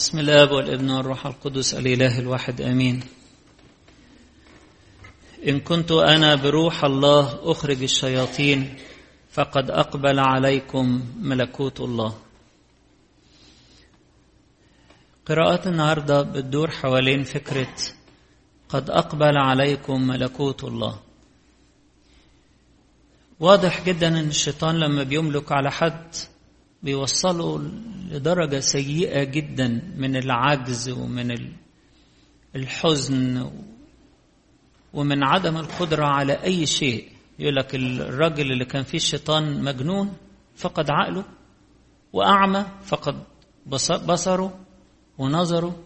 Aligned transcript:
بسم 0.00 0.18
الله 0.18 0.52
والابن 0.52 0.90
والروح 0.90 1.26
القدس 1.26 1.74
الإله 1.74 2.18
الواحد 2.18 2.60
آمين. 2.60 3.00
إن 5.48 5.60
كنت 5.60 5.92
أنا 5.92 6.34
بروح 6.34 6.84
الله 6.84 7.50
أخرج 7.52 7.82
الشياطين 7.82 8.76
فقد 9.30 9.70
أقبل 9.70 10.18
عليكم 10.18 11.02
ملكوت 11.20 11.80
الله. 11.80 12.18
قراءات 15.26 15.66
النهاردة 15.66 16.22
بتدور 16.22 16.70
حوالين 16.70 17.22
فكرة 17.24 17.76
قد 18.68 18.90
أقبل 18.90 19.36
عليكم 19.36 20.06
ملكوت 20.06 20.64
الله. 20.64 20.98
واضح 23.40 23.84
جدا 23.84 24.08
أن 24.08 24.28
الشيطان 24.28 24.74
لما 24.78 25.02
بيملك 25.02 25.52
على 25.52 25.70
حد 25.70 26.14
بيوصله 26.82 27.58
لدرجة 28.10 28.60
سيئة 28.60 29.24
جدا 29.24 29.92
من 29.96 30.16
العجز 30.16 30.88
ومن 30.90 31.52
الحزن 32.56 33.50
ومن 34.94 35.24
عدم 35.24 35.56
القدرة 35.56 36.04
على 36.06 36.32
أي 36.32 36.66
شيء. 36.66 37.08
يقول 37.38 37.56
لك 37.56 37.74
الراجل 37.74 38.52
اللي 38.52 38.64
كان 38.64 38.82
فيه 38.82 38.98
الشيطان 38.98 39.64
مجنون 39.64 40.16
فقد 40.56 40.90
عقله 40.90 41.24
وأعمى 42.12 42.66
فقد 42.82 43.24
بصره 44.06 44.60
ونظره 45.18 45.82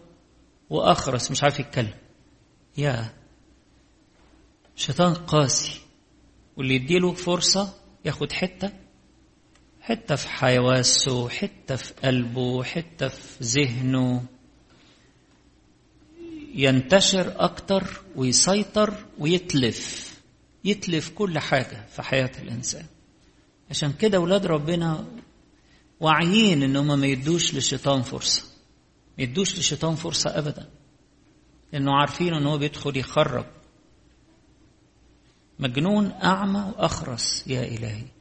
وأخرس 0.69 1.31
مش 1.31 1.43
عارف 1.43 1.59
يتكلم. 1.59 1.93
يا 2.77 3.13
شيطان 4.75 5.13
قاسي 5.13 5.81
واللي 6.57 6.75
يديله 6.75 7.13
فرصة 7.13 7.73
ياخد 8.05 8.31
حتة 8.31 8.84
حتة 9.85 10.15
في 10.15 10.27
حواسه 10.27 11.29
حتة 11.29 11.75
في 11.75 11.93
قلبه 11.93 12.63
حتة 12.63 13.07
في 13.07 13.43
ذهنه. 13.43 14.25
ينتشر 16.55 17.33
أكتر 17.37 18.01
ويسيطر 18.15 19.05
ويتلف. 19.19 20.15
يتلف 20.63 21.09
كل 21.09 21.39
حاجة 21.39 21.85
في 21.95 22.01
حياة 22.01 22.31
الإنسان. 22.41 22.85
عشان 23.69 23.93
كده 23.93 24.19
ولاد 24.19 24.45
ربنا 24.45 25.05
واعيين 25.99 26.63
إن 26.63 26.75
هم 26.75 26.99
ما 26.99 27.07
يدوش 27.07 27.53
للشيطان 27.53 28.01
فرصة. 28.01 28.43
ما 29.17 29.23
يدوش 29.23 29.55
للشيطان 29.55 29.95
فرصة 29.95 30.37
أبدا. 30.37 30.69
لأنه 31.73 31.91
عارفين 31.95 32.33
إن 32.33 32.45
هو 32.45 32.57
بيدخل 32.57 32.97
يخرب. 32.97 33.45
مجنون 35.59 36.11
أعمى 36.11 36.73
وأخرس. 36.77 37.47
يا 37.47 37.63
إلهي. 37.63 38.14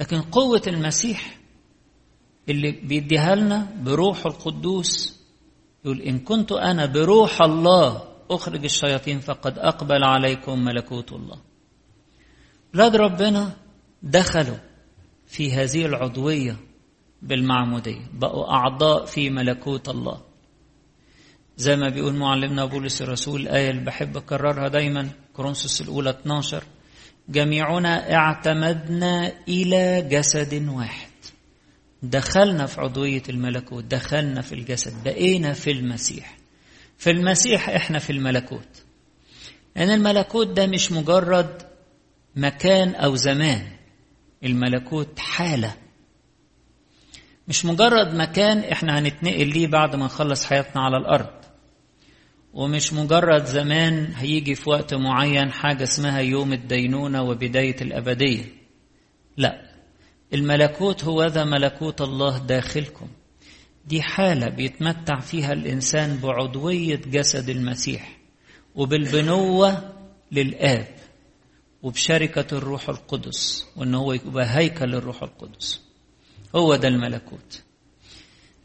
لكن 0.00 0.20
قوة 0.20 0.62
المسيح 0.66 1.38
اللي 2.48 2.70
بيديها 2.70 3.34
لنا 3.34 3.68
بروح 3.82 4.26
القدوس 4.26 5.20
يقول 5.84 6.00
إن 6.00 6.18
كنت 6.18 6.52
أنا 6.52 6.86
بروح 6.86 7.42
الله 7.42 8.02
أخرج 8.30 8.64
الشياطين 8.64 9.20
فقد 9.20 9.58
أقبل 9.58 10.04
عليكم 10.04 10.64
ملكوت 10.64 11.12
الله. 11.12 11.38
ولاد 12.74 12.96
ربنا 12.96 13.56
دخلوا 14.02 14.56
في 15.26 15.52
هذه 15.52 15.86
العضوية 15.86 16.56
بالمعمودية 17.22 18.10
بقوا 18.12 18.50
أعضاء 18.50 19.04
في 19.04 19.30
ملكوت 19.30 19.88
الله. 19.88 20.20
زي 21.56 21.76
ما 21.76 21.88
بيقول 21.88 22.14
معلمنا 22.14 22.64
بولس 22.64 23.02
الرسول 23.02 23.40
الآية 23.40 23.70
اللي 23.70 23.84
بحب 23.84 24.16
أكررها 24.16 24.68
دايما 24.68 25.10
كورنثوس 25.32 25.80
الأولى 25.80 26.10
12 26.10 26.62
جميعنا 27.28 28.14
اعتمدنا 28.14 29.32
إلى 29.48 30.02
جسد 30.02 30.68
واحد. 30.68 31.08
دخلنا 32.02 32.66
في 32.66 32.80
عضوية 32.80 33.22
الملكوت 33.28 33.84
دخلنا 33.84 34.40
في 34.40 34.54
الجسد 34.54 35.04
بقينا 35.04 35.52
في 35.52 35.70
المسيح. 35.70 36.36
في 36.98 37.10
المسيح 37.10 37.68
إحنا 37.68 37.98
في 37.98 38.10
الملكوت. 38.10 38.82
لأن 39.76 39.90
الملكوت 39.90 40.46
ده 40.46 40.66
مش 40.66 40.92
مجرد 40.92 41.62
مكان 42.36 42.94
أو 42.94 43.16
زمان. 43.16 43.66
الملكوت 44.44 45.18
حالة. 45.18 45.74
مش 47.48 47.64
مجرد 47.64 48.14
مكان 48.14 48.58
إحنا 48.58 48.98
هنتنقل 48.98 49.48
ليه 49.48 49.66
بعد 49.66 49.96
ما 49.96 50.04
نخلص 50.04 50.44
حياتنا 50.44 50.82
على 50.82 50.96
الأرض. 50.96 51.30
ومش 52.54 52.92
مجرد 52.92 53.44
زمان 53.44 54.12
هيجي 54.16 54.54
في 54.54 54.70
وقت 54.70 54.94
معين 54.94 55.52
حاجة 55.52 55.82
اسمها 55.82 56.20
يوم 56.20 56.52
الدينونة 56.52 57.22
وبداية 57.22 57.76
الأبدية. 57.80 58.44
لا 59.36 59.72
الملكوت 60.34 61.04
هو 61.04 61.24
ذا 61.24 61.44
ملكوت 61.44 62.00
الله 62.00 62.38
داخلكم. 62.38 63.08
دي 63.86 64.02
حالة 64.02 64.48
بيتمتع 64.48 65.20
فيها 65.20 65.52
الإنسان 65.52 66.16
بعضوية 66.16 66.96
جسد 66.96 67.48
المسيح 67.48 68.18
وبالبنوة 68.74 69.92
للآب 70.32 70.88
وبشركة 71.82 72.56
الروح 72.58 72.88
القدس 72.88 73.66
وإن 73.76 73.94
هو 73.94 74.12
يبقى 74.12 74.56
هيكل 74.58 74.94
الروح 74.94 75.22
القدس. 75.22 75.80
هو 76.56 76.76
ده 76.76 76.88
الملكوت. 76.88 77.62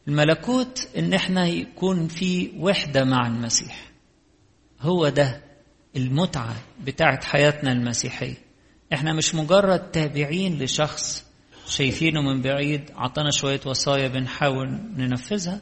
الملكوت 0.08 0.88
إن 0.98 1.14
إحنا 1.14 1.48
يكون 1.48 2.08
في 2.08 2.52
وحدة 2.58 3.04
مع 3.04 3.28
المسيح. 3.28 3.92
هو 4.82 5.10
ده 5.10 5.42
المتعة 5.96 6.56
بتاعت 6.84 7.24
حياتنا 7.24 7.72
المسيحية. 7.72 8.38
إحنا 8.94 9.14
مش 9.14 9.36
مجرد 9.36 9.92
تابعين 9.92 10.60
لشخص 10.64 11.26
شايفينه 11.68 12.22
من 12.22 12.42
بعيد 12.42 12.82
عطانا 12.96 13.32
شوية 13.32 13.60
وصايا 13.66 14.08
بنحاول 14.08 14.80
ننفذها. 14.98 15.62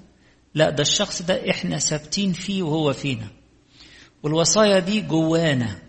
لا 0.55 0.69
ده 0.69 0.81
الشخص 0.81 1.21
ده 1.21 1.49
إحنا 1.49 1.77
ثابتين 1.77 2.33
فيه 2.33 2.63
وهو 2.63 2.93
فينا. 2.93 3.27
والوصايا 4.23 4.79
دي 4.79 5.01
جوانا. 5.01 5.79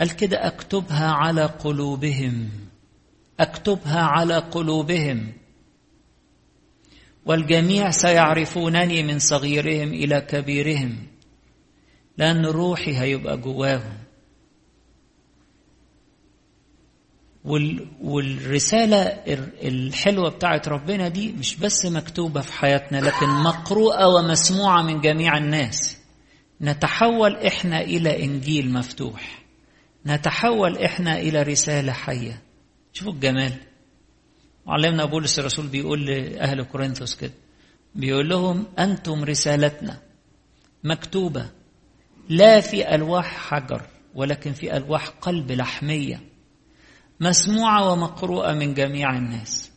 قال 0.00 0.16
كده 0.16 0.46
أكتبها 0.46 1.06
على 1.10 1.44
قلوبهم. 1.44 2.50
أكتبها 3.40 4.00
على 4.00 4.38
قلوبهم. 4.38 5.32
والجميع 7.26 7.90
سيعرفونني 7.90 9.02
من 9.02 9.18
صغيرهم 9.18 9.88
إلى 9.88 10.20
كبيرهم. 10.20 10.96
لأن 12.18 12.46
روحي 12.46 12.98
هيبقى 12.98 13.36
جواهم. 13.36 13.98
والرسالة 18.00 18.98
الحلوة 19.62 20.30
بتاعت 20.30 20.68
ربنا 20.68 21.08
دي 21.08 21.32
مش 21.32 21.56
بس 21.56 21.86
مكتوبة 21.86 22.40
في 22.40 22.52
حياتنا 22.52 22.98
لكن 22.98 23.26
مقروءة 23.26 24.08
ومسموعة 24.08 24.82
من 24.82 25.00
جميع 25.00 25.36
الناس. 25.38 25.98
نتحول 26.60 27.36
إحنا 27.36 27.80
إلى 27.80 28.24
إنجيل 28.24 28.72
مفتوح. 28.72 29.42
نتحول 30.06 30.78
إحنا 30.78 31.18
إلى 31.18 31.42
رسالة 31.42 31.92
حية. 31.92 32.42
شوفوا 32.92 33.12
الجمال. 33.12 33.52
معلمنا 34.66 35.04
بولس 35.04 35.38
الرسول 35.38 35.66
بيقول 35.66 36.06
لأهل 36.06 36.62
كورنثوس 36.62 37.14
كده 37.14 37.32
بيقول 37.94 38.28
لهم 38.28 38.66
أنتم 38.78 39.24
رسالتنا 39.24 39.98
مكتوبة 40.84 41.50
لا 42.28 42.60
في 42.60 42.94
ألواح 42.94 43.50
حجر 43.50 43.82
ولكن 44.14 44.52
في 44.52 44.76
ألواح 44.76 45.08
قلب 45.08 45.52
لحمية 45.52 46.20
مسموعة 47.20 47.92
ومقروءة 47.92 48.52
من 48.52 48.74
جميع 48.74 49.16
الناس. 49.16 49.70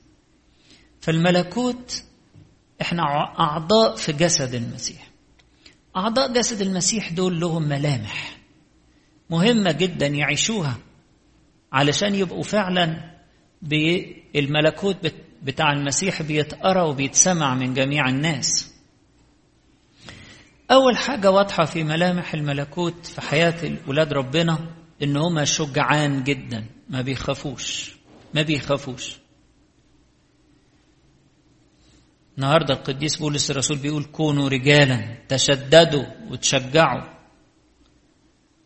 فالملكوت 1.02 2.04
إحنا 2.82 3.04
أعضاء 3.40 3.96
في 3.96 4.12
جسد 4.12 4.54
المسيح. 4.54 5.10
أعضاء 5.96 6.34
جسد 6.34 6.62
المسيح 6.62 7.12
دول 7.12 7.40
لهم 7.40 7.64
ملامح 7.64 8.38
مهمة 9.30 9.72
جدا 9.72 10.08
يعيشوها 10.08 10.78
علشان 11.72 12.16
يبقوا 12.16 12.44
فعلا 12.44 13.19
بالملكوت 13.62 15.14
بتاع 15.44 15.72
المسيح 15.74 16.22
بيتقرأ 16.22 16.84
وبيتسمع 16.84 17.56
من 17.56 17.74
جميع 17.74 18.10
الناس. 18.10 18.74
أول 20.72 20.98
حاجة 20.98 21.31
واضحة 21.31 21.66
في 21.66 21.84
ملامح 21.84 22.34
الملكوت 22.34 23.06
في 23.06 23.22
حياة 23.22 23.78
ولاد 23.88 24.13
ربنا 24.13 24.60
إن 25.04 25.18
هما 25.18 25.45
شجعان 25.45 26.24
جدا 26.24 26.66
ما 26.89 27.01
بيخافوش 27.01 27.95
ما 28.34 28.42
بيخافوش. 28.42 29.18
النهارده 32.38 32.74
القديس 32.74 33.18
بولس 33.18 33.51
الرسول 33.51 33.78
بيقول 33.78 34.04
كونوا 34.04 34.50
رجالا 34.50 35.18
تشددوا 35.30 36.06
وتشجعوا. 36.30 37.19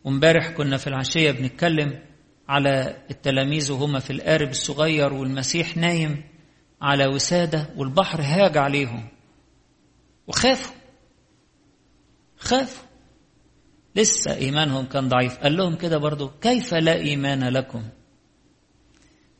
وامبارح 0.04 0.50
كنا 0.50 0.76
في 0.76 0.86
العشية 0.86 1.30
بنتكلم 1.30 2.02
على 2.48 2.96
التلاميذ 3.10 3.72
وهما 3.72 3.98
في 3.98 4.12
القارب 4.12 4.48
الصغير 4.48 5.12
والمسيح 5.12 5.76
نايم 5.76 6.24
على 6.82 7.06
وسادة 7.06 7.70
والبحر 7.76 8.20
هاج 8.22 8.58
عليهم. 8.58 9.08
وخافوا. 10.26 10.74
خافوا. 12.38 12.84
لسه 13.96 14.34
إيمانهم 14.34 14.86
كان 14.86 15.08
ضعيف. 15.08 15.38
قال 15.38 15.56
لهم 15.56 15.76
كده 15.76 15.98
برضو 15.98 16.30
كيف 16.40 16.74
لا 16.74 16.94
إيمان 16.94 17.44
لكم؟ 17.44 17.82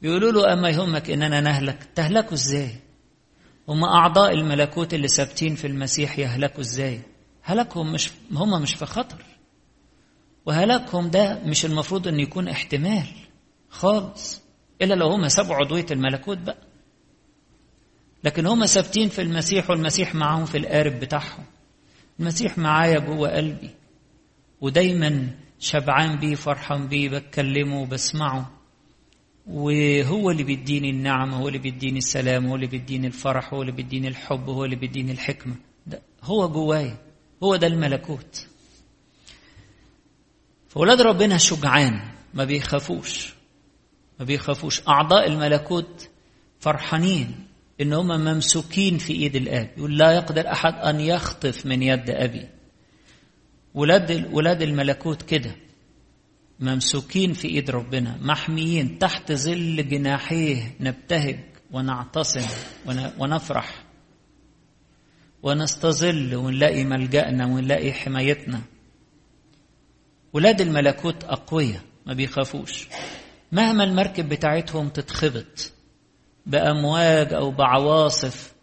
بيقولوا 0.03 0.33
له 0.33 0.53
أما 0.53 0.69
يهمك 0.69 1.11
إننا 1.11 1.41
نهلك 1.41 1.89
تهلكوا 1.95 2.35
إزاي؟ 2.35 2.71
هم 3.69 3.85
أعضاء 3.85 4.35
الملكوت 4.35 4.95
اللي 4.95 5.09
ثابتين 5.09 5.55
في 5.55 5.67
المسيح 5.67 6.19
يهلكوا 6.19 6.61
إزاي؟ 6.61 7.01
هلاكهم 7.43 7.93
مش 7.93 8.11
هم 8.33 8.63
مش 8.63 8.75
في 8.75 8.87
خطر. 8.87 9.34
وهلاكهم 10.47 11.09
ده 11.11 11.39
مش 11.45 11.65
المفروض 11.65 12.09
أن 12.09 12.21
يكون 12.21 12.49
احتمال 12.49 13.07
خالص 13.69 14.43
إلا 14.83 14.95
لو 14.95 15.07
هم 15.09 15.29
سابوا 15.29 15.55
عضوية 15.55 15.87
الملكوت 15.91 16.39
بقى. 16.39 16.59
لكن 18.25 18.47
هم 18.47 18.67
ثابتين 18.67 19.09
في 19.09 19.23
المسيح 19.23 19.71
والمسيح 19.71 20.15
معاهم 20.15 20.45
في 20.45 20.59
القارب 20.59 20.93
بتاعهم. 21.01 21.45
المسيح 22.21 22.59
معايا 22.59 22.99
جوه 22.99 23.37
قلبي 23.37 23.71
ودايما 24.61 25.29
شبعان 25.59 26.19
بيه 26.19 26.35
فرحان 26.35 26.89
بيه 26.89 27.09
بتكلمه 27.09 27.81
وبسمعه 27.83 28.51
وهو 29.47 30.31
اللي 30.31 30.43
بيديني 30.45 30.91
النعمة 30.91 31.37
هو 31.37 31.49
اللي 31.49 31.59
بيديني 31.59 31.99
السلام 31.99 32.47
هو 32.47 32.55
اللي 32.55 32.67
بيديني 32.67 33.07
الفرح 33.07 33.55
هو 33.55 33.61
اللي 33.63 33.73
بيديني 33.73 34.09
الحب 34.09 34.49
هو 34.49 34.65
اللي 34.65 34.77
بيديني 34.77 35.13
الحكمة. 35.13 35.55
ده 35.87 36.03
هو 36.23 36.49
جوايا 36.49 36.97
هو 37.43 37.57
ده 37.57 37.67
الملكوت. 37.67 38.47
فولاد 40.75 41.01
ربنا 41.01 41.39
شجعان 41.39 42.01
ما 42.35 42.45
بيخافوش. 42.45 43.35
ما 44.19 44.25
بيخافوش. 44.25 44.89
أعضاء 44.89 45.27
الملكوت 45.27 46.09
فرحانين 46.61 47.47
إن 47.81 47.93
هم 47.93 48.07
ممسوكين 48.07 48.99
في 48.99 49.13
إيد 49.13 49.37
الآب. 49.37 49.71
يقول 49.77 49.99
لا 49.99 50.13
يقدر 50.13 50.53
أحد 50.53 50.75
أن 50.75 51.01
يخطف 51.01 51.67
من 51.67 51.83
يد 51.83 52.11
أبي. 52.11 52.49
ولاد 53.75 54.29
ولاد 54.33 54.63
الملكوت 54.63 55.23
كده 55.23 55.57
ممسوكين 56.61 57.33
في 57.33 57.49
إيد 57.49 57.71
ربنا 57.71 58.19
محميين 58.23 58.99
تحت 58.99 59.33
ظل 59.33 59.89
جناحيه. 59.89 60.77
نبتهج 60.81 61.39
ونعتصم 61.73 62.47
ونفرح. 63.19 63.85
ونستظل 65.43 66.35
ونلاقي 66.35 66.85
ملجأنا 66.85 67.47
ونلاقي 67.47 67.93
حمايتنا. 67.93 68.61
ولاد 70.35 70.61
الملكوت 70.61 71.25
أقوياء 71.25 71.83
ما 72.07 72.15
بيخافوش. 72.15 72.89
مهما 73.53 73.85
المركب 73.85 74.29
بتاعتهم 74.29 74.89
تتخبط 74.89 75.73
بأمواج 76.47 77.33
أو 77.33 77.51
بعواصف 77.51 78.55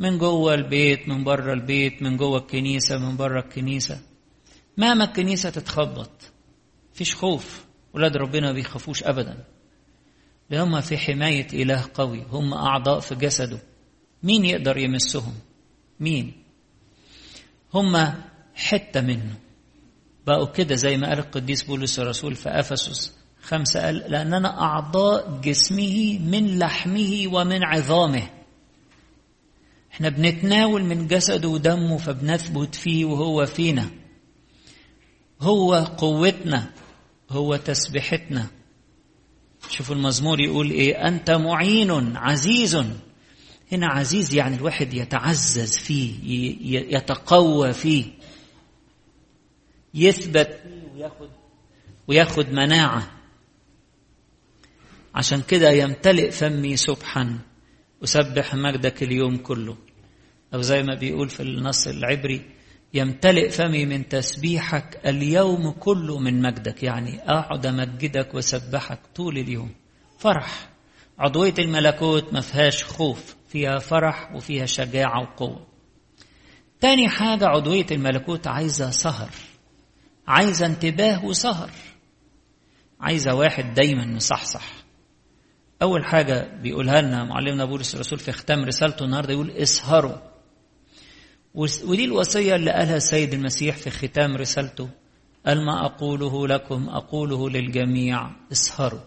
من 0.00 0.18
جوه 0.18 0.54
البيت 0.54 1.08
من 1.08 1.24
بره 1.24 1.52
البيت 1.52 2.02
من 2.02 2.16
جوه 2.16 2.38
الكنيسة 2.38 2.98
من 2.98 3.16
بره 3.16 3.40
الكنيسة. 3.40 4.00
مهما 4.76 5.04
الكنيسة 5.04 5.50
تتخبط 5.50 6.10
فيش 6.92 7.14
خوف. 7.14 7.64
ولاد 7.94 8.16
ربنا 8.16 8.46
ما 8.46 8.52
بيخافوش 8.52 9.02
أبدا. 9.02 9.44
هم 10.52 10.80
في 10.80 10.98
حماية 10.98 11.46
إله 11.52 11.84
قوي. 11.94 12.26
هم 12.30 12.54
أعضاء 12.54 13.00
في 13.00 13.14
جسده. 13.14 13.58
مين 14.22 14.44
يقدر 14.44 14.76
يمسهم؟ 14.76 15.34
مين؟ 16.00 16.32
هم 17.74 18.14
حتة 18.54 19.00
منه. 19.00 19.47
بقوا 20.28 20.46
كده 20.46 20.74
زي 20.74 20.96
ما 20.96 21.08
قال 21.08 21.18
القديس 21.18 21.62
بولس 21.62 21.98
الرسول 21.98 22.34
في 22.34 22.48
أفسس 22.48 23.12
خمسة 23.42 23.80
قال 23.80 23.96
لأننا 23.96 24.60
أعضاء 24.60 25.40
جسمه 25.40 26.18
من 26.18 26.58
لحمه 26.58 27.22
ومن 27.26 27.64
عظامه. 27.64 28.30
إحنا 29.92 30.08
بنتناول 30.08 30.84
من 30.84 31.06
جسده 31.06 31.48
ودمه 31.48 31.96
فبنثبت 31.96 32.74
فيه 32.74 33.04
وهو 33.04 33.46
فينا. 33.46 33.90
هو 35.40 35.74
قوتنا 35.74 36.70
هو 37.30 37.56
تسبيحتنا. 37.56 38.46
شوفوا 39.68 39.94
المزمور 39.94 40.40
يقول 40.40 40.70
إيه 40.70 41.08
أنت 41.08 41.30
معين 41.30 42.16
عزيز. 42.16 42.76
هنا 43.72 43.86
عزيز 43.86 44.34
يعني 44.34 44.56
الواحد 44.56 44.94
يتعزز 44.94 45.76
فيه 45.76 46.14
يتقوى 46.96 47.72
فيه. 47.72 48.04
يثبت 49.98 50.60
وياخد 50.94 51.30
وياخد 52.08 52.52
مناعة. 52.52 53.10
عشان 55.14 55.42
كده 55.42 55.70
يمتلئ 55.70 56.30
فمي 56.30 56.76
سبحا 56.76 57.38
أسبح 58.04 58.54
مجدك 58.54 59.02
اليوم 59.02 59.36
كله. 59.36 59.76
أو 60.54 60.60
زي 60.60 60.82
ما 60.82 60.94
بيقول 60.94 61.28
في 61.28 61.40
النص 61.40 61.86
العبري 61.86 62.50
يمتلئ 62.94 63.48
فمي 63.48 63.86
من 63.86 64.08
تسبيحك 64.08 65.00
اليوم 65.06 65.70
كله 65.70 66.18
من 66.18 66.42
مجدك. 66.42 66.82
يعني 66.82 67.20
أقعد 67.20 67.66
أمجدك 67.66 68.34
وأسبحك 68.34 69.00
طول 69.14 69.38
اليوم. 69.38 69.74
فرح. 70.18 70.68
عضوية 71.18 71.54
الملكوت 71.58 72.32
ما 72.32 72.40
فيهاش 72.40 72.84
خوف 72.84 73.36
فيها 73.48 73.78
فرح 73.78 74.34
وفيها 74.34 74.66
شجاعة 74.66 75.22
وقوة. 75.22 75.66
تاني 76.80 77.08
حاجة 77.08 77.46
عضوية 77.46 77.86
الملكوت 77.90 78.46
عايزة 78.46 78.90
سهر. 78.90 79.30
عايزة 80.28 80.66
انتباه 80.66 81.24
وسهر. 81.24 81.70
عايزة 83.00 83.34
واحد 83.34 83.74
دايما 83.74 84.06
مصحصح. 84.06 84.64
أول 85.82 86.04
حاجة 86.04 86.60
بيقولها 86.62 87.00
لنا 87.00 87.24
معلمنا 87.24 87.64
بولس 87.64 87.94
الرسول 87.94 88.18
في 88.18 88.32
ختام 88.32 88.64
رسالته 88.64 89.04
النهارده 89.04 89.32
يقول 89.32 89.50
اسهروا. 89.50 90.16
ودي 91.54 92.04
الوصية 92.04 92.56
اللي 92.56 92.70
قالها 92.70 92.96
السيد 92.96 93.34
المسيح 93.34 93.76
في 93.76 93.90
ختام 93.90 94.36
رسالته. 94.36 94.88
قال 95.46 95.64
ما 95.64 95.86
أقوله 95.86 96.48
لكم 96.48 96.88
أقوله 96.88 97.50
للجميع. 97.50 98.30
اسهروا. 98.52 99.00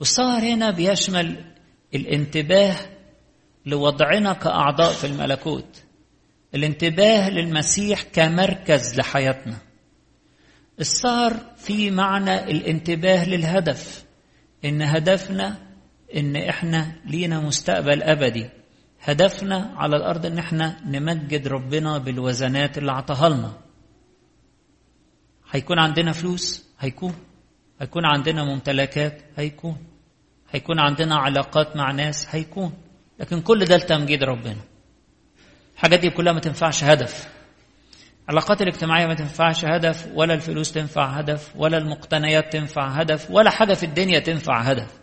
والسهر 0.00 0.42
هنا 0.42 0.70
بيشمل 0.70 1.54
الانتباه 1.94 2.76
لوضعنا 3.66 4.32
كأعضاء 4.32 4.92
في 4.92 5.06
الملكوت. 5.06 5.82
الانتباه 6.54 7.30
للمسيح 7.30 8.02
كمركز 8.02 8.98
لحياتنا. 8.98 9.73
السهر 10.80 11.36
في 11.56 11.90
معنى 11.90 12.50
الانتباه 12.50 13.28
للهدف 13.28 14.04
إن 14.64 14.82
هدفنا 14.82 15.56
إن 16.16 16.36
إحنا 16.36 16.96
لينا 17.06 17.40
مستقبل 17.40 18.02
أبدي. 18.02 18.50
هدفنا 19.00 19.74
على 19.76 19.96
الأرض 19.96 20.26
إن 20.26 20.38
إحنا 20.38 20.80
نمجد 20.86 21.48
ربنا 21.48 21.98
بالوزنات 21.98 22.78
اللي 22.78 22.92
عطاها 22.92 23.28
لنا. 23.28 23.52
هيكون 25.50 25.78
عندنا 25.78 26.12
فلوس؟ 26.12 26.68
هيكون. 26.80 27.14
هيكون 27.80 28.02
عندنا 28.06 28.44
ممتلكات؟ 28.44 29.22
هيكون. 29.36 29.76
هيكون 30.50 30.78
عندنا 30.78 31.16
علاقات 31.16 31.76
مع 31.76 31.90
ناس؟ 31.92 32.26
هيكون. 32.30 32.72
لكن 33.20 33.40
كل 33.40 33.64
ده 33.64 33.76
لتمجيد 33.76 34.22
ربنا. 34.24 34.60
الحاجات 35.74 36.00
دي 36.00 36.10
كلها 36.10 36.32
ما 36.32 36.40
تنفعش 36.40 36.84
هدف. 36.84 37.33
العلاقات 38.28 38.62
الاجتماعية 38.62 39.06
ما 39.06 39.14
تنفعش 39.14 39.64
هدف 39.64 40.08
ولا 40.14 40.34
الفلوس 40.34 40.72
تنفع 40.72 41.06
هدف 41.06 41.52
ولا 41.56 41.78
المقتنيات 41.78 42.52
تنفع 42.52 42.86
هدف 42.88 43.30
ولا 43.30 43.50
حاجة 43.50 43.74
في 43.74 43.86
الدنيا 43.86 44.18
تنفع 44.18 44.60
هدف. 44.60 45.00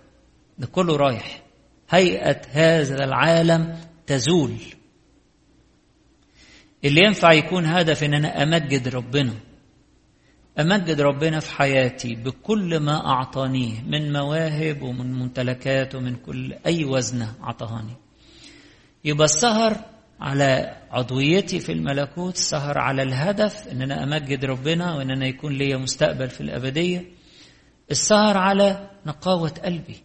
ده 0.57 0.67
كله 0.67 0.95
رايح. 0.95 1.41
هيئة 1.89 2.41
هذا 2.51 3.03
العالم 3.03 3.79
تزول. 4.07 4.55
اللي 6.85 7.01
ينفع 7.05 7.31
يكون 7.33 7.65
هدف 7.65 8.03
إن 8.03 8.13
أنا 8.13 8.43
أمجد 8.43 8.87
ربنا. 8.87 9.33
أمجد 10.59 11.01
ربنا 11.01 11.39
في 11.39 11.51
حياتي 11.55 12.15
بكل 12.15 12.79
ما 12.79 13.05
أعطانيه 13.07 13.81
من 13.81 14.13
مواهب 14.13 14.81
ومن 14.81 15.13
ممتلكات 15.13 15.95
ومن 15.95 16.15
كل 16.15 16.53
أي 16.65 16.85
وزنه 16.85 17.33
أعطاني. 17.43 17.95
يبقى 19.05 19.25
السهر 19.25 19.77
على 20.21 20.77
عضويتي 20.91 21.59
في 21.59 21.71
الملكوت 21.71 22.35
السهر 22.35 22.77
على 22.77 23.03
الهدف 23.03 23.67
ان 23.67 23.81
أنا 23.81 24.03
أمجد 24.03 24.45
ربنا 24.45 24.95
وان 24.95 25.11
أنا 25.11 25.27
يكون 25.27 25.53
ليا 25.53 25.77
مستقبل 25.77 26.29
في 26.29 26.41
الأبدية. 26.41 27.05
السهر 27.91 28.37
على 28.37 28.89
نقاوة 29.05 29.49
قلبي 29.49 30.03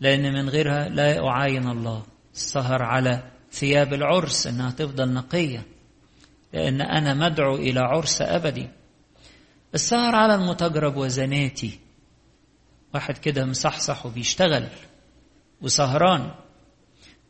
لأن 0.00 0.32
من 0.32 0.48
غيرها 0.48 0.88
لا 0.88 1.26
أعاين 1.28 1.68
الله. 1.68 2.02
السهر 2.34 2.82
على 2.82 3.22
ثياب 3.52 3.94
العرس 3.94 4.46
إنها 4.46 4.70
تفضل 4.70 5.12
نقية 5.12 5.66
لأن 6.52 6.80
أنا 6.80 7.14
مدعو 7.14 7.56
إلى 7.56 7.80
عرس 7.80 8.22
أبدي. 8.22 8.68
السهر 9.74 10.14
على 10.14 10.34
المتجرب 10.34 10.96
وزناتي 10.96 11.78
واحد 12.94 13.18
كده 13.18 13.44
مصحصح 13.44 14.06
وبيشتغل 14.06 14.66
وسهران. 15.62 16.30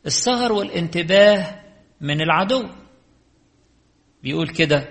السهر 0.05 0.51
والانتباه 0.51 1.60
من 2.01 2.21
العدو. 2.21 2.69
بيقول 4.23 4.49
كده 4.49 4.89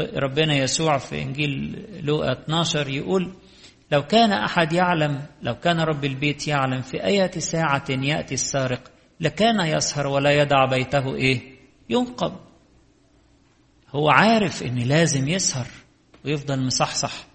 ربنا 0.00 0.54
يسوع 0.54 0.98
في 0.98 1.22
إنجيل 1.22 1.84
لوقا 2.04 2.32
12 2.32 2.88
يقول 2.88 3.34
لو 3.92 4.02
كان 4.02 4.32
أحد 4.32 4.72
يعلم 4.72 5.26
لو 5.42 5.54
كان 5.54 5.80
رب 5.80 6.04
البيت 6.04 6.48
يعلم 6.48 6.80
في 6.80 7.04
اية 7.04 7.30
ساعة 7.30 7.84
يأتي 7.90 8.34
السارق 8.34 8.90
لكان 9.20 9.60
يسهر 9.60 10.06
ولا 10.06 10.30
يدع 10.30 10.64
بيته 10.64 11.14
إيه؟ 11.14 11.40
ينقب. 11.90 12.32
هو 13.94 14.10
عارف 14.10 14.62
إن 14.62 14.78
لازم 14.78 15.28
يسهر 15.28 15.66
ويفضل 16.24 16.66
مصحصح 16.66 17.26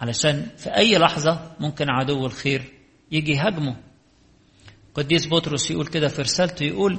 علشان 0.00 0.46
في 0.56 0.76
أي 0.76 0.98
لحظة 0.98 1.52
ممكن 1.60 1.90
عدو 1.90 2.26
الخير 2.26 2.62
يجي 3.12 3.32
يهاجمه 3.32 3.76
قديس 4.94 5.28
بطرس 5.28 5.70
يقول 5.70 5.86
كده 5.86 6.08
في 6.08 6.22
رسالته 6.22 6.64
يقول 6.64 6.98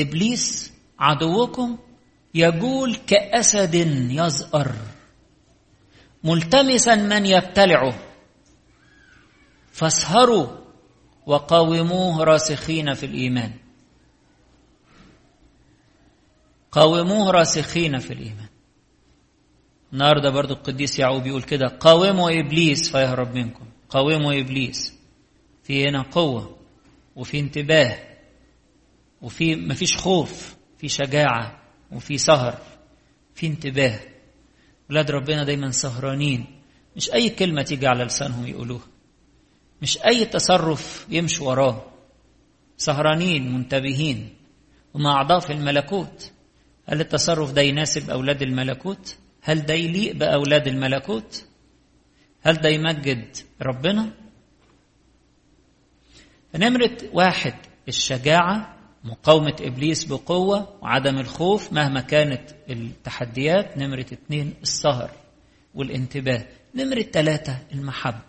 إبليس 0.00 0.72
عدوكم 0.98 1.78
يجول 2.34 2.96
كأسد 2.96 3.74
يزأر 4.10 4.72
ملتمسا 6.24 6.94
من 6.94 7.26
يبتلعه 7.26 7.98
فاسهروا 9.72 10.46
وقاوموه 11.26 12.24
راسخين 12.24 12.94
في 12.94 13.06
الإيمان. 13.06 13.52
قاوموه 16.72 17.30
راسخين 17.30 17.98
في 17.98 18.12
الإيمان. 18.12 18.48
النهارده 19.92 20.30
برضو 20.30 20.54
القديس 20.54 20.98
يعقوب 20.98 21.26
يقول 21.26 21.42
كده 21.42 21.66
قاوموا 21.66 22.30
إبليس 22.40 22.90
فيهرب 22.90 23.34
منكم 23.34 23.64
قاوموا 23.88 24.40
إبليس 24.40 24.94
في 25.62 25.88
هنا 25.88 26.02
قوة 26.02 26.56
وفي 27.16 27.40
انتباه. 27.40 28.09
وفي 29.22 29.56
مفيش 29.56 29.96
خوف 29.96 30.56
في 30.78 30.88
شجاعة 30.88 31.60
وفي 31.92 32.18
سهر 32.18 32.58
في 33.34 33.46
انتباه. 33.46 34.00
ولاد 34.90 35.10
ربنا 35.10 35.44
دايما 35.44 35.70
سهرانين. 35.70 36.46
مش 36.96 37.12
أي 37.12 37.30
كلمة 37.30 37.62
تيجي 37.62 37.86
على 37.86 38.04
لسانهم 38.04 38.46
يقولوها 38.46 38.86
مش 39.82 39.98
أي 39.98 40.24
تصرف 40.24 41.06
يمشوا 41.10 41.48
وراه. 41.48 41.84
سهرانين 42.76 43.54
منتبهين. 43.54 44.34
هم 44.94 45.06
اعضاء 45.06 45.40
في 45.40 45.52
الملكوت 45.52 46.32
هل 46.88 47.00
التصرف 47.00 47.52
ده 47.52 47.62
يناسب 47.62 48.10
أولاد 48.10 48.42
الملكوت؟ 48.42 49.16
هل 49.42 49.66
ده 49.66 49.74
يليق 49.74 50.16
بأولاد 50.16 50.68
الملكوت؟ 50.68 51.44
هل 52.42 52.54
ده 52.56 52.68
يمجد 52.68 53.36
ربنا؟ 53.62 54.10
فنمرة 56.52 56.98
واحد 57.12 57.54
الشجاعة 57.88 58.76
مقاومة 59.04 59.56
إبليس 59.60 60.04
بقوة 60.04 60.76
وعدم 60.82 61.18
الخوف 61.18 61.72
مهما 61.72 62.00
كانت 62.00 62.50
التحديات. 62.70 63.78
نمرة 63.78 64.06
اتنين 64.12 64.54
السهر 64.62 65.10
والانتباه. 65.74 66.46
نمرة 66.74 67.02
ثلاثة 67.02 67.58
المحبة. 67.72 68.22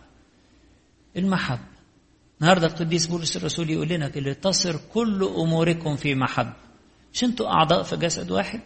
المحبة. 1.17 1.71
النهارده 2.41 2.67
القديس 2.67 3.07
بولس 3.07 3.37
الرسول 3.37 3.69
يقول 3.69 3.87
لنا 3.87 4.09
كده 4.09 4.33
تصر 4.33 4.77
كل 4.93 5.23
أموركم 5.23 5.95
في 5.95 6.15
محبة. 6.15 6.53
مش 7.13 7.23
أنتوا 7.23 7.47
أعضاء 7.47 7.83
في 7.83 7.97
جسد 7.97 8.31
واحد؟ 8.31 8.61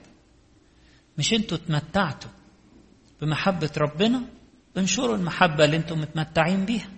مش 1.17 1.33
أنتوا 1.33 1.57
اتمتعتوا 1.57 2.31
بمحبة 3.21 3.71
ربنا؟ 3.77 4.21
انشروا 4.77 5.15
المحبة 5.15 5.65
اللي 5.65 5.77
أنتم 5.77 5.99
متمتعين 5.99 6.65
بيها. 6.65 6.89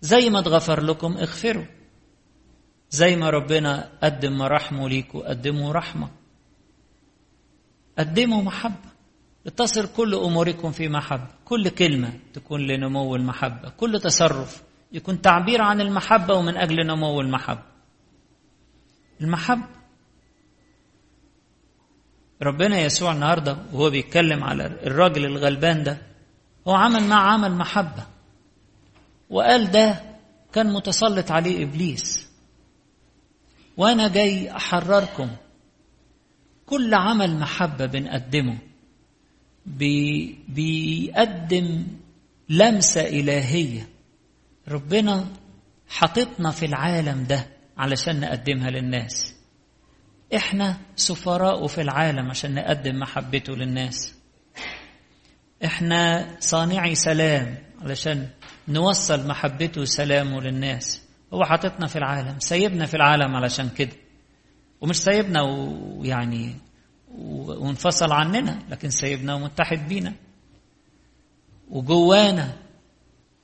زي 0.00 0.30
ما 0.30 0.38
اتغفر 0.38 0.82
لكم 0.82 1.16
اغفروا. 1.16 1.64
زي 2.90 3.16
ما 3.16 3.30
ربنا 3.30 3.92
قدم 4.02 4.38
مراحمه 4.38 4.88
ليكوا 4.88 5.28
قدموا 5.28 5.72
رحمة. 5.72 6.08
قدموا 7.98 8.42
محبة. 8.42 8.90
اتصل 9.46 9.88
كل 9.96 10.14
أموركم 10.14 10.72
في 10.72 10.88
محبة. 10.88 11.28
كل 11.44 11.68
كلمة 11.68 12.12
تكون 12.34 12.60
لنمو 12.66 13.16
المحبة. 13.16 13.68
كل 13.68 14.00
تصرف 14.00 14.62
يكون 14.92 15.22
تعبير 15.22 15.62
عن 15.62 15.80
المحبة 15.80 16.34
ومن 16.34 16.56
أجل 16.56 16.86
نمو 16.86 17.20
المحبة. 17.20 17.62
المحبة. 19.20 19.76
ربنا 22.42 22.80
يسوع 22.80 23.12
النهارده 23.12 23.56
وهو 23.72 23.90
بيتكلم 23.90 24.44
على 24.44 24.66
الراجل 24.66 25.24
الغلبان 25.24 25.82
ده 25.82 25.98
هو 26.68 26.72
عمل 26.74 27.04
مع 27.04 27.32
عمل 27.32 27.52
محبة. 27.52 28.06
وقال 29.30 29.70
ده 29.70 30.00
كان 30.52 30.72
متسلط 30.72 31.30
عليه 31.30 31.64
إبليس. 31.64 32.25
وأنا 33.76 34.08
جاي 34.08 34.56
أحرركم. 34.56 35.30
كل 36.66 36.94
عمل 36.94 37.38
محبة 37.38 37.86
بنقدمه. 37.86 38.58
بي 39.66 40.38
بيقدم 40.48 41.86
لمسة 42.48 43.00
إلهية. 43.00 43.88
ربنا 44.68 45.26
حطتنا 45.88 46.50
في 46.50 46.66
العالم 46.66 47.24
ده 47.24 47.46
علشان 47.78 48.20
نقدمها 48.20 48.70
للناس. 48.70 49.34
إحنا 50.34 50.76
سفراء 50.96 51.66
في 51.66 51.80
العالم 51.80 52.30
عشان 52.30 52.54
نقدم 52.54 52.98
محبته 52.98 53.52
للناس. 53.52 54.14
إحنا 55.64 56.36
صانعي 56.40 56.94
سلام 56.94 57.58
علشان 57.82 58.28
نوصل 58.68 59.28
محبته 59.28 59.80
وسلامه 59.80 60.40
للناس. 60.40 61.05
هو 61.34 61.44
حاططنا 61.44 61.86
في 61.86 61.96
العالم 61.96 62.38
سايبنا 62.40 62.86
في 62.86 62.94
العالم 62.94 63.36
علشان 63.36 63.68
كده. 63.68 63.96
ومش 64.80 64.96
سايبنا 64.96 65.42
ويعني 65.42 66.54
وانفصل 67.18 68.12
عننا 68.12 68.58
لكن 68.70 68.90
سايبنا 68.90 69.34
ومتحد 69.34 69.88
بينا. 69.88 70.14
وجوانا 71.70 72.56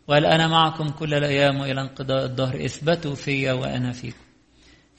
وقال 0.09 0.27
أنا 0.27 0.49
معكم 0.49 0.89
كل 0.89 1.15
الأيام 1.15 1.61
وإلى 1.61 1.81
انقضاء 1.81 2.25
الدهر 2.25 2.65
إثبتوا 2.65 3.15
فيا 3.15 3.53
وأنا 3.53 3.93
فيكم. 3.93 4.17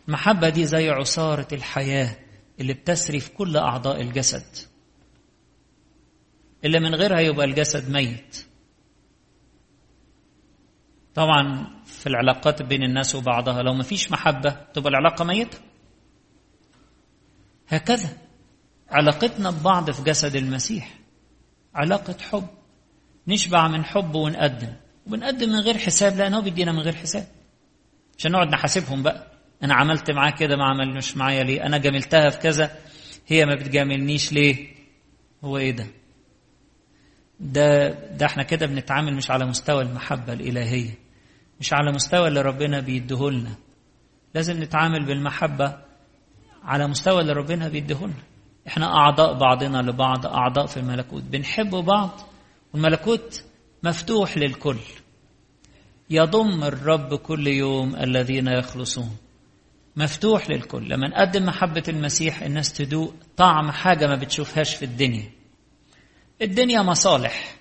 المحبة 0.07 0.49
دي 0.49 0.65
زي 0.65 0.89
عصارة 0.89 1.47
الحياة 1.51 2.15
اللي 2.59 2.73
بتسري 2.73 3.19
في 3.19 3.31
كل 3.31 3.57
أعضاء 3.57 4.01
الجسد. 4.01 4.45
اللي 6.65 6.79
من 6.79 6.95
غيرها 6.95 7.19
يبقى 7.19 7.45
الجسد 7.45 7.89
ميت. 7.91 8.45
طبعا 11.15 11.67
في 11.85 12.07
العلاقات 12.07 12.61
بين 12.61 12.83
الناس 12.83 13.15
وبعضها 13.15 13.61
لو 13.63 13.73
ما 13.73 13.83
فيش 13.83 14.11
محبة 14.11 14.49
تبقى 14.73 14.89
العلاقة 14.89 15.25
ميتة. 15.25 15.57
هكذا 17.67 18.09
علاقتنا 18.89 19.51
ببعض 19.51 19.91
في 19.91 20.03
جسد 20.03 20.35
المسيح 20.35 20.99
علاقة 21.75 22.15
حب. 22.31 22.47
نشبع 23.27 23.67
من 23.67 23.85
حب 23.85 24.15
ونقدم 24.15 24.73
وبنقدم 25.07 25.49
من 25.49 25.59
غير 25.59 25.77
حساب 25.77 26.17
لأنه 26.17 26.39
بيدينا 26.39 26.71
من 26.71 26.79
غير 26.79 26.95
حساب. 26.95 27.27
عشان 28.17 28.31
نقعد 28.31 28.47
نحاسبهم 28.47 29.03
بقى. 29.03 29.27
أنا 29.63 29.73
عملت 29.73 30.11
معاه 30.11 30.31
كده 30.31 30.55
ما 30.55 30.65
عملناش 30.65 31.17
معايا 31.17 31.43
ليه؟ 31.43 31.65
أنا 31.65 31.77
جاملتها 31.77 32.29
في 32.29 32.37
كذا. 32.37 32.71
هي 33.27 33.45
ما 33.45 33.55
بتجاملنيش 33.55 34.33
ليه؟ 34.33 34.67
هو 35.43 35.57
إيه 35.57 35.71
ده؟ 35.71 35.85
ده 37.39 37.89
ده 37.89 38.25
إحنا 38.25 38.43
كده 38.43 38.65
بنتعامل 38.65 39.13
مش 39.15 39.31
على 39.31 39.45
مستوى 39.45 39.81
المحبة 39.83 40.33
الإلهية. 40.33 41.02
مش 41.59 41.73
على 41.73 41.91
مستوى 41.91 42.27
اللي 42.27 42.41
ربنا 42.41 42.79
بيديهولنا. 42.79 43.55
لازم 44.35 44.63
نتعامل 44.63 45.05
بالمحبة 45.05 45.77
على 46.63 46.87
مستوى 46.87 47.21
اللي 47.21 47.33
ربنا 47.33 47.67
بيديهولنا. 47.67 48.23
إحنا 48.67 48.85
أعضاء 48.85 49.33
بعضنا 49.33 49.77
لبعض 49.77 50.25
أعضاء 50.25 50.65
في 50.65 50.77
الملكوت. 50.77 51.23
بنحب 51.23 51.69
بعض 51.69 52.21
والملكوت 52.73 53.43
مفتوح 53.83 54.37
للكل. 54.37 54.77
يضم 56.09 56.63
الرب 56.63 57.15
كل 57.15 57.47
يوم 57.47 57.95
الذين 57.95 58.47
يخلصون. 58.47 59.17
مفتوح 59.95 60.49
للكل. 60.49 60.89
لما 60.89 61.07
نقدم 61.07 61.45
محبة 61.45 61.83
المسيح 61.87 62.41
الناس 62.41 62.73
تدوق 62.73 63.13
طعم 63.37 63.71
حاجة 63.71 64.07
ما 64.07 64.15
بتشوفهاش 64.15 64.75
في 64.75 64.85
الدنيا. 64.85 65.31
الدنيا 66.41 66.81
مصالح 66.81 67.55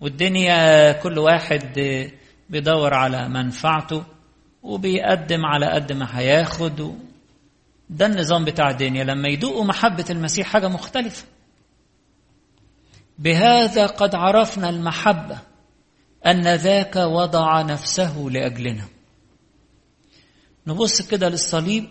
والدنيا 0.00 0.92
كل 0.92 1.18
واحد 1.18 1.78
بيدور 2.48 2.94
على 2.94 3.28
منفعته 3.28 4.04
وبيقدم 4.62 5.46
على 5.46 5.66
قد 5.66 5.92
ما 5.92 6.18
هياخد. 6.18 6.98
ده 7.90 8.06
النظام 8.06 8.44
بتاع 8.44 8.70
الدنيا 8.70 9.04
لما 9.04 9.28
يدوقوا 9.28 9.64
محبة 9.64 10.04
المسيح 10.10 10.46
حاجة 10.46 10.68
مختلفة. 10.68 11.24
بهذا 13.18 13.86
قد 13.86 14.14
عرفنا 14.14 14.68
المحبة 14.68 15.38
أن 16.26 16.54
ذاك 16.54 16.96
وضع 16.96 17.62
نفسه 17.62 18.28
لأجلنا. 18.30 18.84
نبص 20.66 21.02
كده 21.02 21.28
للصليب 21.28 21.88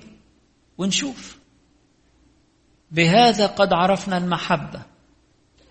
ونشوف. 0.77 1.37
بهذا 2.91 3.47
قد 3.47 3.73
عرفنا 3.73 4.17
المحبة 4.17 4.81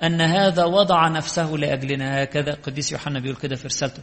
أن 0.02 0.20
هذا 0.20 0.64
وضع 0.64 1.08
نفسه 1.08 1.50
لأجلنا. 1.50 2.22
هكذا 2.22 2.54
قديس 2.54 2.92
يوحنا 2.92 3.20
بيقول 3.20 3.36
كده 3.36 3.56
في 3.56 3.66
رسالته. 3.66 4.02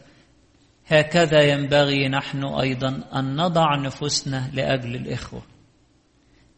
هكذا 0.88 1.42
ينبغي 1.42 2.08
نحن 2.08 2.44
أيضا 2.44 3.04
أن 3.16 3.36
نضع 3.36 3.76
نفوسنا 3.76 4.50
لأجل 4.54 4.96
الإخوة. 4.96 5.42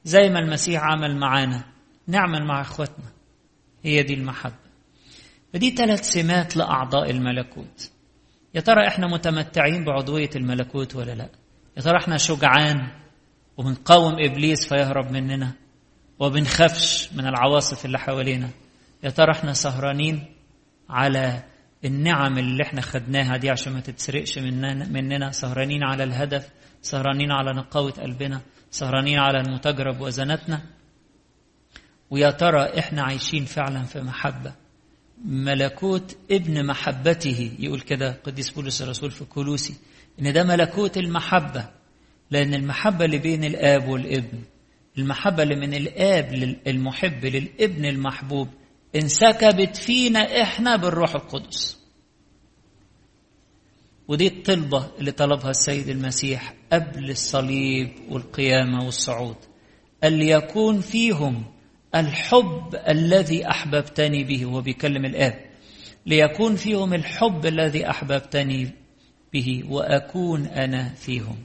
زي 0.04 0.30
ما 0.30 0.40
المسيح 0.40 0.82
عمل 0.84 1.18
معانا 1.18 1.64
نعمل 2.08 2.46
مع 2.48 2.62
إخوتنا. 2.62 3.12
هي 3.84 4.04
دي 4.04 4.14
المحبة. 4.14 4.66
فدي 5.54 5.70
ثلاث 5.72 6.10
سمات 6.10 6.58
لأعضاء 6.58 7.12
الملكوت. 7.12 7.92
يا 8.56 8.62
ترى 8.62 8.88
إحنا 8.88 9.08
متمتعين 9.08 9.84
بعضوية 9.84 10.30
الملكوت 10.36 10.96
ولا 10.96 11.12
لا؟ 11.12 11.30
يا 11.78 11.82
ترى 11.82 11.98
إحنا 11.98 12.18
شجعان 12.18 12.88
وبنقاوم 13.58 14.14
إبليس 14.20 14.70
فيهرب 14.70 15.12
مننا 15.12 15.52
وبنخافش 16.20 17.14
من 17.14 17.28
العواصف 17.28 17.86
اللي 17.86 18.00
حوالينا؟ 18.00 18.50
يا 19.04 19.10
ترى 19.10 19.32
إحنا 19.32 19.54
سهرانين 19.54 20.26
على 20.90 21.44
النعم 21.86 22.38
اللي 22.38 22.64
إحنا 22.64 22.82
خدناها 22.82 23.38
دي 23.38 23.50
عشان 23.50 23.74
ما 23.74 23.80
تتسرقش 23.80 24.38
مننا, 24.40 24.74
مننا. 24.88 25.32
سهرانين 25.32 25.84
على 25.84 26.04
الهدف 26.04 26.50
سهرانين 26.82 27.32
على 27.32 27.52
نقاوة 27.54 27.92
قلبنا 27.92 28.42
سهرانين 28.72 29.20
على 29.20 29.40
المتجرب 29.40 30.02
وزنتنا 30.02 30.62
ويا 32.10 32.32
ترى 32.32 32.80
إحنا 32.80 33.04
عايشين 33.04 33.46
فعلا 33.46 33.84
في 33.84 34.02
محبة. 34.02 34.54
ملكوت 35.26 36.18
ابن 36.32 36.66
محبته 36.66 37.52
يقول 37.60 37.80
كده 37.82 38.12
قديس 38.24 38.50
بولس 38.50 38.82
الرسول 38.82 39.12
في 39.12 39.26
كولوسي 39.26 39.76
إن 40.22 40.34
ده 40.34 40.44
ملكوت 40.44 40.98
المحبة. 40.98 41.70
لأن 42.32 42.54
المحبة 42.54 43.06
اللي 43.06 43.18
بين 43.18 43.44
الآب 43.44 43.88
والابن 43.88 44.40
المحبة 44.98 45.44
اللي 45.44 45.56
من 45.56 45.74
الآب 45.74 46.34
المحب 46.68 47.26
للابن 47.26 47.86
المحبوب 47.86 48.48
انسكبت 48.96 49.78
فينا 49.78 50.42
إحنا 50.42 50.76
بالروح 50.76 51.16
القدس. 51.16 51.86
ودي 54.08 54.28
الطلبة 54.28 54.90
اللي 55.00 55.12
طلبها 55.12 55.50
السيد 55.50 55.90
المسيح 55.90 56.54
قبل 56.74 57.10
الصليب 57.10 57.92
والقيامة 58.10 58.86
والصعود. 58.86 59.36
قال 60.04 60.14
ليكون 60.14 60.82
فيهم 60.82 61.44
الحب 61.96 62.76
الذي 62.88 63.50
أحببتني 63.50 64.24
به 64.24 64.46
وهو 64.46 64.62
بيكلم 64.62 65.06
الآب. 65.06 65.46
ليكون 66.06 66.56
فيهم 66.56 66.94
الحب 66.94 67.46
الذي 67.46 67.90
أحببتني 67.90 68.70
به 69.34 69.64
وأكون 69.70 70.46
أنا 70.46 70.90
فيهم. 70.94 71.38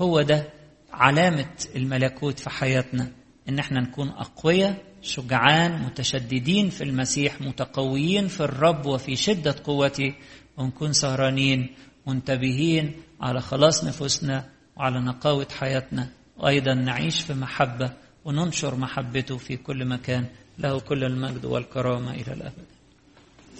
هو 0.00 0.22
ده 0.22 0.52
علامة 0.92 1.54
الملكوت 1.76 2.38
في 2.38 2.50
حياتنا 2.50 3.12
إن 3.48 3.58
إحنا 3.58 3.80
نكون 3.80 4.08
أقوياء 4.08 4.87
شجعان 5.02 5.82
متشددين 5.82 6.70
في 6.70 6.84
المسيح 6.84 7.40
متقويين 7.40 8.28
في 8.28 8.40
الرب 8.40 8.86
وفي 8.86 9.16
شدة 9.16 9.54
قوته. 9.64 10.14
ونكون 10.56 10.92
سهرانين 10.92 11.74
منتبهين 12.06 12.92
على 13.20 13.40
خلاص 13.40 13.84
نفوسنا 13.84 14.44
وعلى 14.76 15.00
نقاوة 15.00 15.46
حياتنا. 15.58 16.08
وأيضا 16.36 16.74
نعيش 16.74 17.20
في 17.20 17.34
محبة 17.34 17.90
وننشر 18.24 18.74
محبته 18.74 19.36
في 19.36 19.56
كل 19.56 19.84
مكان. 19.84 20.26
له 20.58 20.80
كل 20.80 21.04
المجد 21.04 21.44
والكرامة 21.44 22.10
إلى 22.10 22.32
الأبد. 22.32 22.66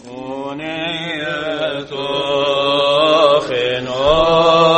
أنية 0.06 1.84
خنوع 3.40 4.77